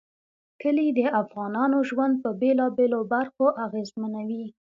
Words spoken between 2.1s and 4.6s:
په بېلابېلو برخو اغېزمنوي.